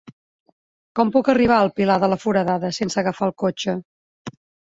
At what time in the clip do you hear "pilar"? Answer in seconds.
1.81-1.99